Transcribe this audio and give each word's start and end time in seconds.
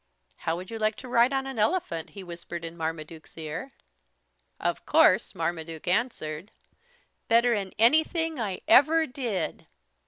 "How 0.37 0.55
would 0.55 0.71
you 0.71 0.79
like 0.79 0.95
to 0.95 1.07
ride 1.07 1.31
on 1.31 1.45
an 1.45 1.59
elephant?" 1.59 2.09
he 2.17 2.23
whispered 2.23 2.65
in 2.65 2.75
Marmaduke's 2.75 3.37
ear. 3.37 3.73
Of 4.59 4.83
course 4.83 5.35
Marmaduke 5.35 5.87
answered: 5.87 6.51
"Better 7.27 7.53
'n 7.53 7.71
anything 7.77 8.39
I 8.39 8.61
ever 8.67 9.05
did." 9.05 9.67